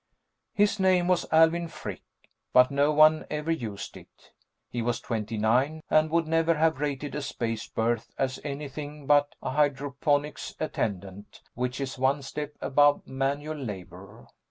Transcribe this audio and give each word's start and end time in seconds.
His 0.55 0.79
name 0.79 1.07
was 1.07 1.27
Alvin 1.31 1.67
Frick, 1.67 2.01
but 2.53 2.71
no 2.71 2.91
one 2.91 3.23
ever 3.29 3.51
used 3.51 3.95
it. 3.95 4.31
He 4.67 4.81
was 4.81 4.99
twenty 4.99 5.37
nine, 5.37 5.83
and 5.91 6.09
would 6.09 6.27
never 6.27 6.55
have 6.55 6.79
rated 6.79 7.13
a 7.13 7.21
space 7.21 7.67
berth 7.67 8.11
as 8.17 8.39
anything 8.43 9.05
but 9.05 9.35
a 9.43 9.51
hydroponics 9.51 10.55
attendant, 10.59 11.43
which 11.53 11.79
is 11.79 11.99
one 11.99 12.23
step 12.23 12.55
above 12.61 13.05
manual 13.05 13.55
labor. 13.57 14.25